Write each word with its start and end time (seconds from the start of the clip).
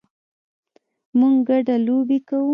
موږ 1.17 1.35
ګډه 1.47 1.75
لوبې 1.85 2.19
کوو 2.27 2.49